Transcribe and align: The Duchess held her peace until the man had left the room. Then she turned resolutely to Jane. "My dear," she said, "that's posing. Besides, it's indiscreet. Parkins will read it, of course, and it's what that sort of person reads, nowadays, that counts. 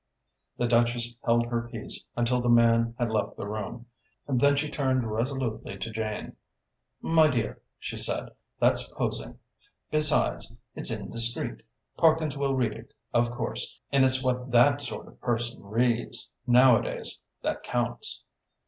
The 0.57 0.65
Duchess 0.67 1.13
held 1.23 1.45
her 1.45 1.69
peace 1.71 2.03
until 2.17 2.41
the 2.41 2.49
man 2.49 2.95
had 2.97 3.11
left 3.11 3.37
the 3.37 3.45
room. 3.47 3.85
Then 4.27 4.55
she 4.55 4.67
turned 4.67 5.05
resolutely 5.11 5.77
to 5.77 5.91
Jane. 5.91 6.35
"My 7.03 7.27
dear," 7.27 7.61
she 7.77 7.99
said, 7.99 8.29
"that's 8.59 8.87
posing. 8.93 9.37
Besides, 9.91 10.55
it's 10.73 10.89
indiscreet. 10.89 11.61
Parkins 11.97 12.35
will 12.35 12.55
read 12.55 12.71
it, 12.73 12.95
of 13.13 13.29
course, 13.29 13.77
and 13.91 14.03
it's 14.03 14.23
what 14.23 14.49
that 14.49 14.81
sort 14.81 15.07
of 15.07 15.21
person 15.21 15.61
reads, 15.63 16.33
nowadays, 16.47 17.21
that 17.43 17.61
counts. 17.61 18.23